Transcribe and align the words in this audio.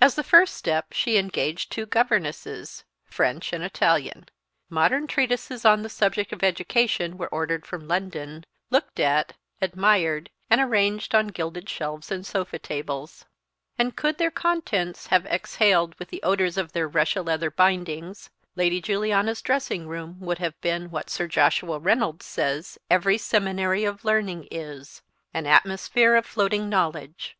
As 0.00 0.16
the 0.16 0.24
first 0.24 0.54
step 0.56 0.92
she 0.92 1.18
engaged 1.18 1.70
two 1.70 1.86
governesses, 1.86 2.82
French 3.04 3.52
and 3.52 3.62
Italian; 3.62 4.26
modern 4.68 5.06
treatises 5.06 5.64
on 5.64 5.82
the 5.82 5.88
subject 5.88 6.32
of 6.32 6.42
education 6.42 7.16
were 7.16 7.28
ordered 7.28 7.64
from 7.64 7.86
London, 7.86 8.44
looked 8.70 8.98
at, 8.98 9.34
admired, 9.62 10.30
and 10.50 10.60
arranged 10.60 11.14
on 11.14 11.28
gilded 11.28 11.68
shelves 11.70 12.10
and 12.10 12.26
sofa 12.26 12.58
tables; 12.58 13.24
and 13.78 13.94
could 13.94 14.18
their 14.18 14.32
contents 14.32 15.06
have 15.06 15.24
exhaled 15.26 15.94
with 16.00 16.08
the 16.08 16.24
odours 16.24 16.56
of 16.56 16.72
their 16.72 16.88
Russia 16.88 17.22
leather 17.22 17.48
bindings, 17.52 18.30
Lady 18.56 18.80
Juliana's 18.80 19.40
dressing 19.42 19.86
room 19.86 20.18
would 20.18 20.38
have 20.38 20.60
been 20.60 20.90
what 20.90 21.08
Sir 21.08 21.28
Joshua 21.28 21.78
Reynolds 21.78 22.26
says 22.26 22.80
every 22.90 23.16
seminary 23.16 23.84
of 23.84 24.04
learning 24.04 24.48
is, 24.50 25.02
"an 25.32 25.46
atmosphere 25.46 26.16
of 26.16 26.26
floating 26.26 26.68
knowledge." 26.68 27.36